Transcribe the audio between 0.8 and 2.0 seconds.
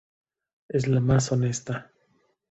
la más honesta.